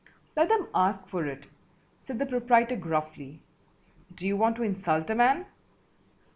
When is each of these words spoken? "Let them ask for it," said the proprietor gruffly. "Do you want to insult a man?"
"Let 0.35 0.49
them 0.49 0.67
ask 0.73 1.07
for 1.07 1.27
it," 1.27 1.45
said 2.01 2.17
the 2.17 2.25
proprietor 2.25 2.75
gruffly. 2.75 3.43
"Do 4.15 4.25
you 4.25 4.35
want 4.35 4.55
to 4.55 4.63
insult 4.63 5.11
a 5.11 5.13
man?" 5.15 5.45